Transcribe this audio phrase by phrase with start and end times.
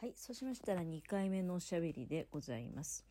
[0.00, 3.04] はい、そうしましたら2回目のおしゃべりでございます。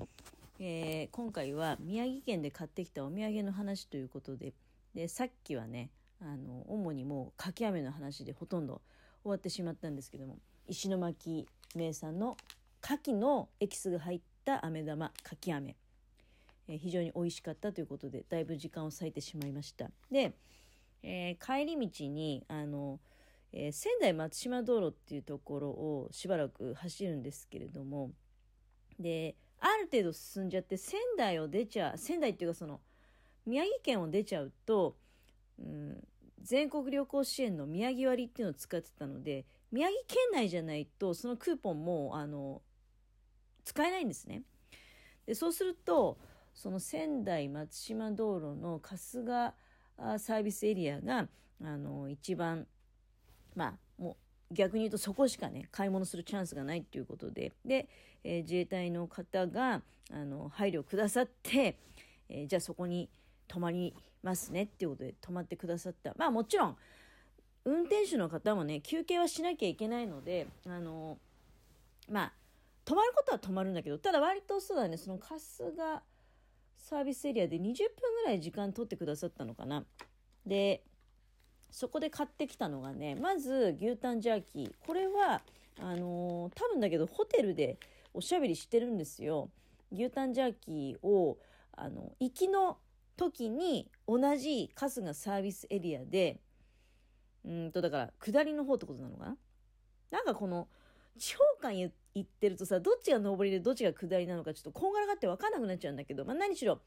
[0.58, 4.54] えー今回は宮城県で買ってきたお土産の話ということで、
[4.96, 5.90] でさっきはね、
[6.22, 8.80] あの主にもうかき飴の話でほとんど
[9.24, 10.38] 終わってしまったんですけども、
[10.70, 11.46] 石巻
[11.76, 12.38] 名産の
[12.82, 15.76] 牡蠣のエキスが入った飴玉かき飴、
[16.70, 19.92] え非常に美味しかったということで、だいぶ時間を割いてしまいました。
[20.10, 20.32] で、
[21.04, 23.02] えー帰り道にあの
[23.54, 28.12] えー仙台松島道路っていうところをしばらく走るんですけれども
[29.00, 32.80] である程度進んじゃって仙台を出ちゃう仙台っていうかその
[33.46, 34.98] 宮城県を出ちゃうと、
[35.60, 36.04] うん、
[36.42, 42.62] 全国旅行支援の宮城割っていうのを使ってたので宮城県内じゃないとそのクーポンもあの
[43.64, 44.44] 使えないんですね。
[45.26, 46.18] でそうすると
[46.54, 49.54] その仙台松島道路の春日
[50.20, 51.28] サービスエリアが
[51.62, 52.66] あの一番
[53.58, 53.66] ま
[54.00, 54.16] あも
[54.52, 57.52] う逆に言うとそこしかね買い物するチャンスがないっていうことで。
[57.66, 57.90] で、
[58.24, 61.78] えー自衛隊の方があの配慮くださって、
[62.30, 63.10] えーじゃあそこに
[63.48, 66.14] 泊まりますねっていうことで泊まってくださった。
[66.18, 66.78] まあもちろん
[67.66, 71.18] 運転手の方もね休憩はしなきゃいけないのであの
[72.10, 72.34] まあ
[72.86, 76.04] 泊まることは泊まるんだけどただ割とそうだねその春日
[76.78, 77.74] サービスエリアで20分
[78.24, 79.84] ぐらい時間取ってくださったのかな。
[80.46, 80.84] で
[81.70, 84.72] そこで買ってきたのがねまず牛タンジャーキー。
[84.86, 85.42] これは
[85.80, 87.78] あのー多分だけどホテルで
[88.14, 89.50] おしゃべりしてるんですよ。
[89.92, 91.38] 牛タンジャーキーを
[91.74, 92.78] あの行きの
[93.16, 96.40] 時に同じ春日サービスエリアで
[97.46, 99.38] うんとだから下りの方ってことなのかな？
[100.12, 100.68] なんかこの
[101.18, 106.80] 地方間行ってるとさどっちが上りでどっちが下りなのかちょっとこんがらがって分かんなくなっちゃうんだけど、まあ、何しろ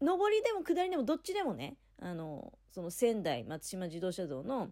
[0.00, 4.70] 上りでも下りでもどっちでもねあのその仙台松島自動車道の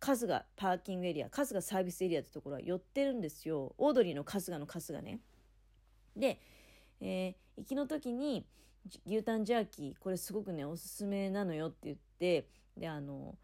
[0.00, 3.74] 春日パーキングエリア春日サービスエリアってところは寄ってるんですよ。
[3.76, 5.20] オードリーの春日の春日ね。
[6.16, 6.40] で、
[7.00, 8.46] えー行きの時に
[9.04, 13.36] 牛タンジャーキーこれすごくねおすすめなのよって言ってであの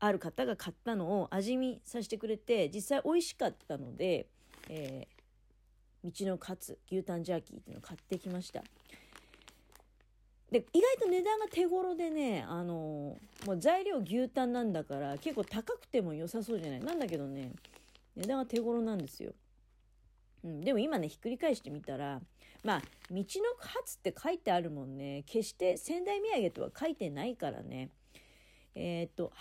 [0.00, 4.28] ある方が買ったのを味見させてくれて実際美味しかったので、
[4.70, 5.14] えー
[6.04, 8.62] 道のカツ牛タンジャーキーっていうのを買ってきました。
[10.54, 16.80] で意外と値段が手頃でねあのもう材料牛タンなんだから結構高くても良さそうじゃない？
[16.80, 17.50] なんだけどね
[18.14, 19.32] 値段が手頃なんですよ、
[20.44, 22.20] うん、でも今ねひっくり返してみたら
[22.62, 23.24] まあ道の
[23.58, 25.24] カツって書いてあるもんね。
[25.26, 27.90] 決して仙台土産とは書いてないからね。
[28.76, 29.34] えっ、と販売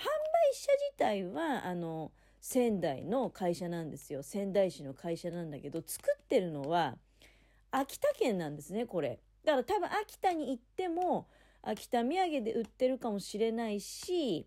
[0.53, 4.23] 者自体はあの仙台の会社なんですよ。
[4.23, 6.97] 仙台市の会社なんだけど作ってるのは
[7.71, 9.19] 秋田県なんですねこれ。
[9.43, 11.27] だから多分秋田に行っても
[11.61, 14.45] 秋田土産で売ってるかもしれないし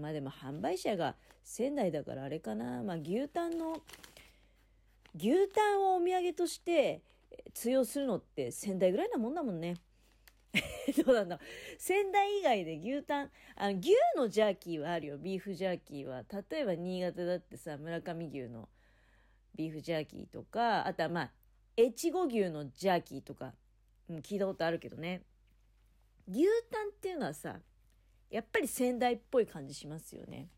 [0.00, 1.14] まあでも販売者が
[1.44, 2.82] 仙台だからあれかな。
[2.82, 3.80] まあ牛タンの
[5.16, 7.02] 牛タンをお土産として
[7.54, 9.76] 通用するのって仙台ぐらいなもんだもんね。
[11.04, 11.38] どうなんだ。
[11.78, 15.18] 仙台以外で牛タンあ牛のジャーキーはあるよ。
[15.18, 16.24] ビーフジャーキーは。
[16.50, 18.68] 例えば新潟だってさ村上牛の
[19.54, 21.32] ビーフジャーキーとかあとはまあ
[21.76, 23.54] 越後牛のジャーキーとか、
[24.08, 25.22] うん、聞いたことあるけどね。
[26.28, 27.56] 牛タンっていうのはさ
[28.30, 30.48] やっぱり仙台っぽい感じしますよね。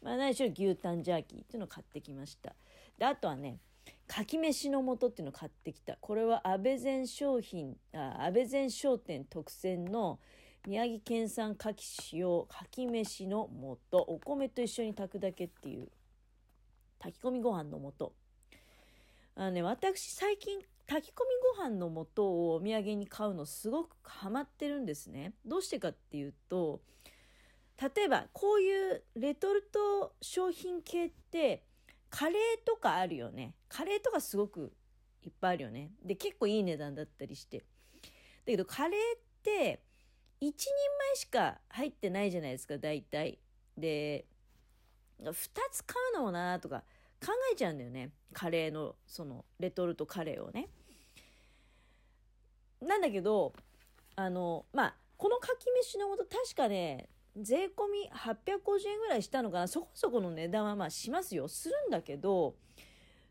[0.00, 2.54] まあ何しろ牛タンジャーキーっていうのを買ってきました。
[2.98, 3.58] であとはね
[4.06, 5.96] かき飯の素っていうのを買ってきた。
[6.00, 10.20] これは安倍前商品あ安倍前商店特選の
[10.64, 13.50] 宮城県産かき使用かき飯の
[13.90, 15.88] 素お米と一緒に炊くだけっていう
[17.00, 18.12] 炊き込みご飯の素。
[19.34, 20.60] あのね私最近
[20.92, 25.32] 炊き込みご飯の素をお土産に買うのすごくハマってるんですね。
[25.46, 26.82] どうしてかっていうと
[27.80, 31.64] 例えばこういうレトルト商品系って
[32.10, 33.54] カレーとかあるよね。
[33.70, 34.74] カレーとかすごく
[35.24, 35.92] いっぱいあるよね。
[36.04, 37.60] で結構いい値段だったりして。
[37.60, 37.64] だ
[38.44, 39.82] けどカレーって
[40.42, 40.68] 1人
[41.08, 43.38] 前しか入ってないじゃないですか大体。
[43.78, 44.26] で
[45.22, 45.32] 2
[45.70, 46.84] つ買うのもなとか
[47.24, 48.10] 考えちゃうんだよね。
[48.34, 50.68] カレーのそのレトルトカレーをね。
[52.82, 53.52] なんだけど
[54.16, 59.68] あのまあこのかき飯の素確かね税込み850円ぐらいしたのかな。
[59.68, 61.48] そこそこの値段はまあしますよ。
[61.48, 62.54] するんだけど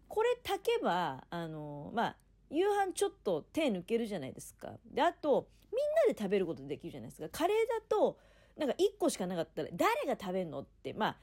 [0.07, 2.15] これ炊けばあのまあ
[2.49, 4.73] 夕飯ちょっと手抜けるじゃないですか。
[4.85, 7.29] であとみんなで食べることできるじゃないですか。
[7.29, 8.17] カレーだと
[8.57, 11.17] なんか1個しかなかったら誰が食べるのってまあ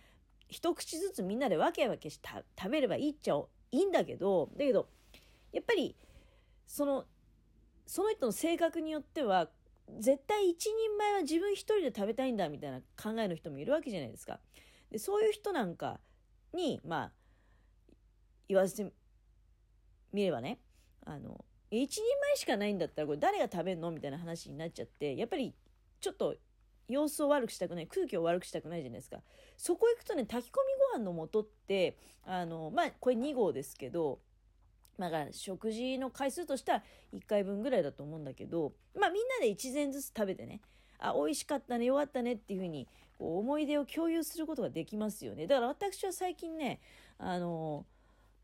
[0.48, 2.28] 一口ずつみんなで分け分けして
[2.58, 3.36] 食べればいいっちゃ
[3.72, 4.88] いいんだけどだけど
[5.52, 5.96] やっぱり
[6.66, 7.04] その
[7.88, 9.48] その人の性格によっては
[9.98, 14.38] 絶対一人前は自分一人で食べたいんだみたいな考えの人もいるわけじゃないですか。
[14.90, 15.98] でそういう人なんか
[16.52, 17.12] にまあ
[18.46, 18.92] 言わせて
[20.12, 20.58] みればね、
[21.06, 25.54] あの、一人前しかないんだったらこれ誰が食べんのみたいな話になっちゃって、やっぱり
[26.00, 26.34] ちょっと
[26.88, 29.18] 様子を悪くしたくない、空気を悪くしたくないじゃないですか。
[29.56, 30.58] そこ行くとね、炊き込
[30.94, 34.20] みご飯の素って、あの、まあ、これ2合ですけど、
[34.98, 36.82] まあ、食事の回数としては
[37.14, 40.60] 1回分ぐらいだと思うんだけど、まあ、みんなで1膳ずつ食べてね、
[40.98, 45.46] あ、美味しかったね、よかったねっていうふうに、こう、思い出を共有することができますよね。
[45.46, 46.80] だから私は最近ね、
[47.18, 47.86] あの、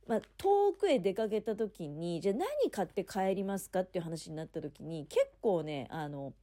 [0.06, 6.35] まあ、遠くへ出かけた時に、じゃあ何買って帰りますかっていう話になった時に、結構ね、あの、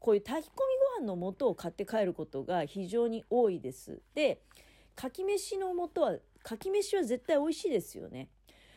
[0.00, 0.56] こういう炊き込
[0.98, 4.00] みご飯の素を買って帰ることが非常に多いです。
[4.14, 4.42] で、
[4.94, 8.28] かき飯の素は、かき飯は絶対美味しいですよね。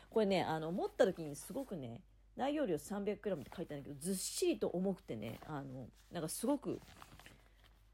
[0.09, 2.01] これね、あの、持った時にすごくね、
[2.35, 6.79] 内容量 300g って書いてあるんだけど、ずっしりと重くてね、あの、なんかすごく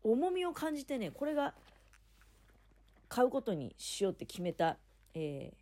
[0.03, 1.53] 重みを感じてね、これが
[3.09, 4.77] 買うことにしようって決めた、
[5.13, 5.53] え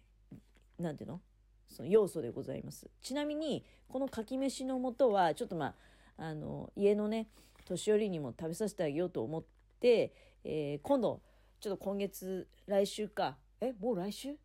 [0.80, 1.22] ー、なんていうの？
[1.70, 2.88] その要素でございます。
[3.02, 5.74] ちなみに、このかき飯の素は、ちょっとま
[6.18, 7.28] あ、あの、家のね、
[7.66, 9.44] 年寄りにも食べさせてあげようと思っ
[9.80, 10.14] て、
[10.44, 11.22] えー、今度、
[11.60, 13.38] ちょっと今月、来週か。
[13.62, 14.36] え、もう来週？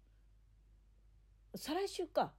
[1.54, 2.32] 再来週か。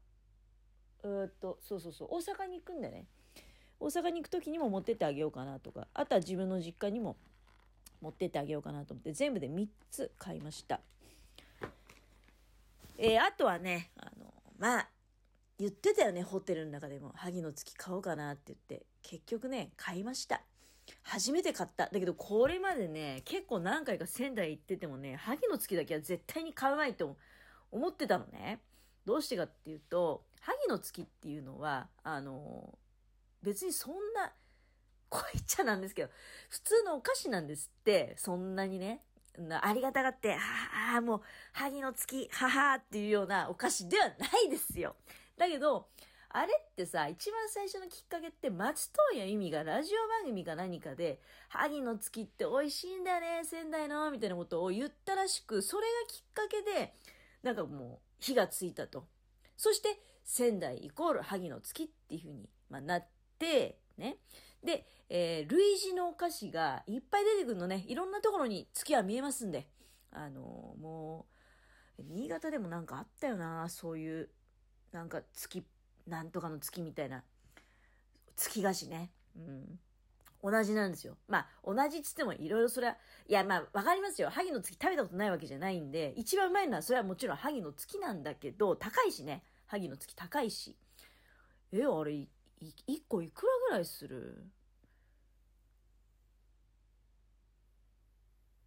[1.03, 3.06] え、っと、そうそうそう、大阪に行くんでね。
[3.79, 7.15] 大阪に行く時にも持ってってあげようかなとか、あとは自分の実家にも
[8.01, 10.81] 持ってってあげようかなと思って、全部で3つ買いました。
[12.97, 14.89] えー、あとはね、あの、まあ、
[15.57, 17.13] 言ってたよね、ホテルの中でも。
[17.15, 18.85] 萩の月買おうかなって言って。
[19.01, 20.41] 結局ね、買いました。
[21.03, 21.89] 初めて買った。
[21.91, 27.17] だけど、これまでね、結構何回か仙台行っててもね、萩の月だけは絶対に買わないと
[27.71, 28.59] 思ってたのね。
[29.09, 32.77] どうしてかっていうと、萩の月っていうのは、あの、
[33.41, 34.31] 別にそんな、
[35.09, 36.11] こう言っちゃなんですけど、
[36.47, 39.01] 普通のお菓子なんですって、そんなにね。
[39.61, 41.21] ありがたがって、ああ、もう、
[41.53, 44.13] 萩の月、ははっていうようなお菓子ではな
[44.45, 44.95] いですよ。
[45.38, 45.88] だけど、
[46.29, 56.94] あれってさ、一番最初のきっかけって、松任谷由実がラジオ番組か何かで、萩の月って美味しいんだよね、仙台の、みたいなことを言ったらしく、それがきっかけで、
[57.41, 59.07] なんかもう、火がついたと。
[59.57, 59.89] そして、
[60.24, 63.07] 仙台イコール萩の月っていうふうに、まあ、なっ
[63.38, 64.18] て、ね。
[64.63, 67.83] で、えー、類似のお菓子がいっぱい出てくるのね。
[67.88, 69.68] いろんなところに月は見えますんで。
[70.12, 71.27] あのー、も
[71.98, 74.30] う、新潟でもなんかあったよな、そういう、
[74.92, 75.63] なんか月、
[76.07, 77.24] なんとかの月みたいな。
[78.36, 79.12] 月菓子ね。
[79.36, 79.80] うん。
[80.41, 81.18] 同じなんですよ。
[81.27, 82.97] まあ、同じっつってもいろいろそれは、
[83.27, 84.30] いや、まあ、わかりますよ。
[84.30, 89.44] 萩の月食べたことないわけじゃないんで、一番うまいのはそれはもちろん萩の月なんだけど、高いしね。
[89.68, 90.75] 萩の月高いし。
[91.71, 92.27] え、あれ、
[92.62, 94.44] 1個いくらぐらいする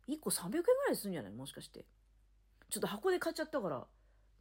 [0.09, 1.33] ?1 個300円ぐらいするんじゃない？
[1.33, 1.85] もしかして。
[2.71, 3.87] ちょっと箱で買っちゃったから、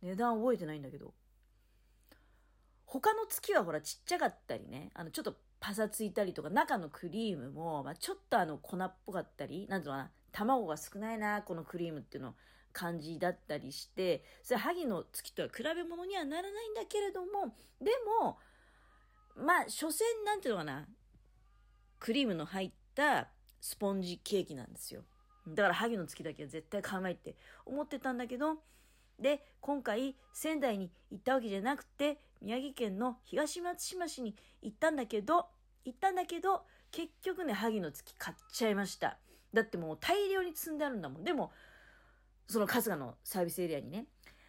[0.02, 1.14] 値段覚えてないんだけど。
[2.86, 12.36] 他の月はほらちっちゃかったりね、あの、ちょっとパサついたりとか、中のクリームも、まあ、ちょっとあの、粉っぽかったり、なんていうのかな、卵が少ないな、このクリームっていうの
[12.74, 17.92] 感じだったりして、それ萩の月とは比べ物にはならないんだけれども、で
[18.22, 18.40] も、
[19.36, 20.88] まあ、所詮なんていうのかな、
[22.00, 23.30] クリームの入った
[23.62, 25.04] スポンジケーキなんですよ。
[25.48, 27.36] だから萩の月だけは絶対買わないって
[27.66, 28.58] 思ってたんだけど、
[29.20, 35.46] で、今回仙台に行ったわけじゃなくて、宮城県の東松島市に行ったんだけど、
[35.86, 39.18] 行ったんだけど、結局ね、萩の月買っちゃいました。
[39.54, 41.24] だってもう大量に積んであるんだもん。
[41.24, 41.52] でも、
[42.48, 44.06] その春日のサービスエリアにね。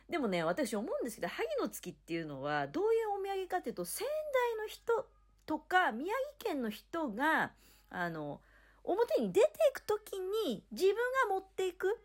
[0.09, 5.07] でもね、私思うんですけど、萩の月っていうのは、どういうお土産かっていうと、仙台の人
[5.47, 7.53] とか、宮城県の人が、
[7.91, 8.41] あの、
[8.85, 11.01] 表に出ていくときに自分が
[11.35, 12.01] 持っていく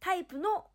[0.00, 0.66] タイプの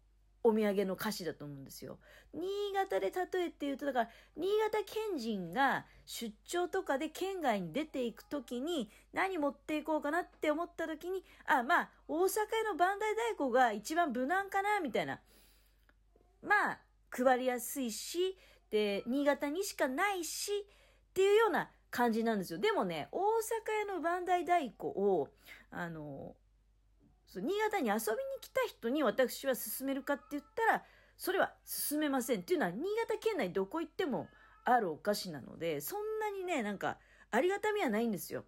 [0.44, 2.00] お土産の歌詞だと思うんですよ。
[2.34, 15.20] 新潟で例えて言うと、だから、新潟県人が出張とかで県外に出ていくときに何持っていこうかなって思ったときに、あ、まあ、大阪屋の磐梯太鼓が一番無難かな、みたいな。
[16.42, 16.80] まあ、
[17.12, 18.38] 配りやすいし、
[18.72, 20.52] で、新潟にしかないし、
[21.12, 22.60] っていうような感じなんですよ。
[22.60, 25.28] でもね、大阪屋の磐梯太鼓を、
[25.70, 26.36] あの、
[27.40, 28.00] 新潟に遊びに
[28.42, 30.84] 来た人に私は勧めるかって言ったら、
[31.18, 31.54] それは
[31.90, 32.42] 勧めません。
[32.42, 34.28] っていうのは、新潟県内どこ行っても
[34.66, 36.98] あるお菓子なので、そんなにね、なんか、
[37.30, 38.44] ありがたみはないんですよ。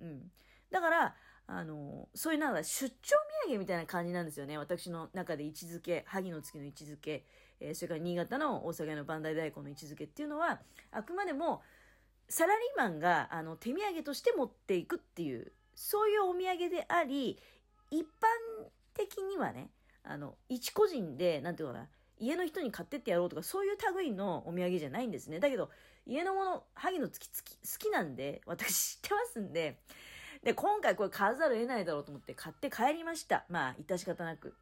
[0.00, 0.30] うん。
[0.70, 1.16] だから、
[1.46, 3.16] あの、そういうなんか出張
[3.46, 4.58] 土産みたいな感じなんですよね。
[4.58, 7.24] 私の中で位置づけ、萩の月の位置づけ、
[7.60, 11.62] えー、それから新潟の大阪の磐梯大根の位置づけっていうのは、あくまでも、
[12.28, 17.40] サラリーマンがあの手土産として持っていくっていう、そういうお土産であり、
[17.90, 18.06] 一般
[18.94, 19.70] 的にはね、
[20.02, 25.40] あの、一個人で、なんていうかな、家の人に買ってってやろうとか、そういう類のお土産じゃないんですね。
[25.40, 25.70] だけど、
[26.06, 29.78] 家のもの、萩の月好きなんで、私 知ってますんで、
[30.42, 33.44] で、今回これ買わざるを得ないだろうと思って買って帰りました。
[33.48, 34.54] まあ、致し方なく。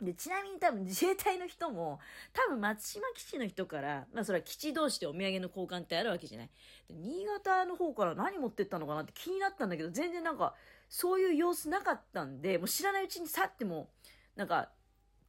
[0.00, 2.00] で、ちなみに多分自衛隊の人も、
[2.32, 6.50] 多分松島基地の人から、まあそれは基地同士でお土産の交換ってあるわけじゃない。
[6.88, 10.54] で新潟の方から何持ってったのかなって気になったんだけど、全然なんか、
[10.94, 13.90] そういう様子なかったんで、もう知らないうちに去っても、
[14.36, 14.70] なんか、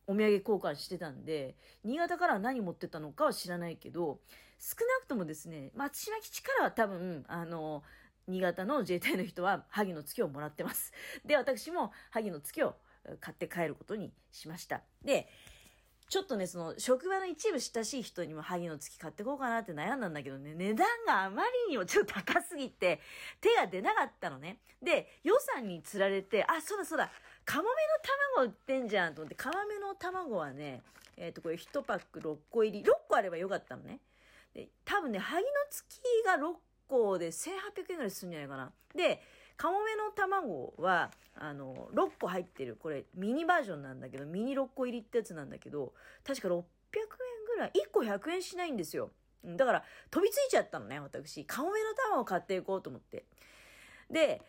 [0.06, 4.20] お土産交換してたんで、新潟からは何持ってったのかは知らないけど、
[4.60, 7.82] 少なくともですね、松島基地からは多分、あの、
[8.28, 10.94] 新潟の自衛隊の人は萩の月をもらってます。
[11.26, 12.76] で、私も萩の月を
[13.20, 14.84] 買って帰ることにしました。
[15.04, 15.28] で、
[16.08, 23.02] ちょっとね、その、職場の一部親しい人にも萩の月買ってこうかなって悩んだんだけどね、値段があまりにもちょっと高すぎて、
[23.42, 24.60] 手が出なかったのね。
[24.84, 27.10] で、予算につられて、あ、そうだそうだ、
[27.44, 27.74] カモメの
[28.38, 30.84] 卵売ってんじゃんと思って、カモメの卵はね、
[31.18, 34.00] えっ、ー、と、これ1パック6個入り、6個あればよかったのね。
[34.54, 36.56] で、多分ね、萩の月が6
[36.88, 38.72] 個で1800円ぐらいするんじゃないかな。
[38.96, 39.22] で、
[39.58, 45.94] カモメの卵は、あの、6個入ってる、これミニバージョンなんだけど、ミニ6個入りってやつなんだけど、
[46.26, 46.64] 確か600円
[47.48, 49.12] ぐらい、1個100円しないんですよ。
[49.44, 51.46] だから、飛びついちゃったのね、私。
[51.46, 53.26] カモメの卵を買っていこうと思って。
[54.10, 54.42] で、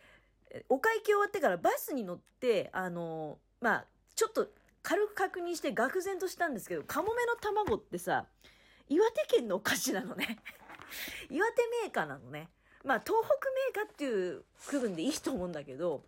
[0.69, 3.85] お会計終わってからバスに乗って、あの、まあ、
[4.15, 4.47] ちょっと
[4.81, 8.25] 軽く確認して愕然としたんですけど、カモメの卵ってさ、
[8.89, 10.39] 岩手県のお菓子なのね。
[11.29, 12.49] 岩手メーカーなのね。
[12.87, 13.33] まあ、東北
[13.75, 16.03] メーカーっていう区分でいいと思うんだけど、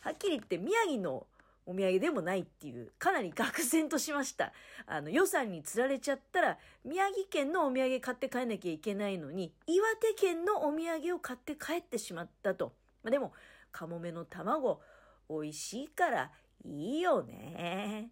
[0.00, 1.26] はっきり言って宮城の
[1.66, 4.52] お土産でもないっていう、かなり愕然としました。
[4.86, 12.74] あの、予算に釣られちゃったら、宮城県のお土産買って帰んなきゃいけないのに、岩手県のお土産を買って帰ってしまったと。
[13.02, 13.32] まあ、でも、
[13.72, 14.80] カモメの卵、
[15.28, 16.30] 美味しいから
[16.64, 18.10] いいよね。